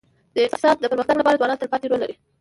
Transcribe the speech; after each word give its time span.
د 0.35 0.37
اقتصاد 0.45 0.75
د 0.79 0.85
پرمختګ 0.91 1.15
لپاره 1.19 1.39
ځوانان 1.39 1.57
تلپاتې 1.61 1.87
رول 1.87 1.99
لري. 2.03 2.15